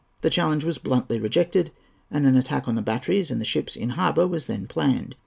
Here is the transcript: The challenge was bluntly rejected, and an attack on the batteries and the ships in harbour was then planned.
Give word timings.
The 0.21 0.31
challenge 0.31 0.63
was 0.63 0.79
bluntly 0.79 1.19
rejected, 1.19 1.69
and 2.09 2.25
an 2.25 2.35
attack 2.35 2.67
on 2.67 2.73
the 2.73 2.81
batteries 2.81 3.29
and 3.29 3.39
the 3.39 3.45
ships 3.45 3.75
in 3.75 3.89
harbour 3.89 4.25
was 4.25 4.47
then 4.47 4.65
planned. 4.65 5.13